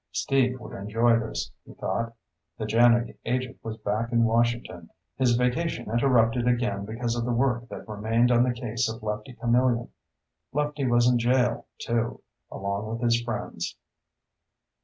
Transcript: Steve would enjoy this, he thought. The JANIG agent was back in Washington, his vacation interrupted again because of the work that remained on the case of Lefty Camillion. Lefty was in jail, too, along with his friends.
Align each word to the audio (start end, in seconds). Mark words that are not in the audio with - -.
Steve 0.11 0.59
would 0.59 0.73
enjoy 0.75 1.19
this, 1.19 1.51
he 1.63 1.73
thought. 1.75 2.15
The 2.57 2.65
JANIG 2.65 3.19
agent 3.23 3.59
was 3.61 3.77
back 3.77 4.11
in 4.11 4.23
Washington, 4.23 4.89
his 5.15 5.35
vacation 5.35 5.91
interrupted 5.91 6.47
again 6.47 6.85
because 6.85 7.15
of 7.15 7.23
the 7.23 7.31
work 7.31 7.67
that 7.69 7.87
remained 7.87 8.31
on 8.31 8.41
the 8.41 8.51
case 8.51 8.89
of 8.89 9.03
Lefty 9.03 9.33
Camillion. 9.33 9.89
Lefty 10.53 10.87
was 10.87 11.07
in 11.07 11.19
jail, 11.19 11.67
too, 11.77 12.23
along 12.49 12.87
with 12.89 13.01
his 13.01 13.21
friends. 13.21 13.77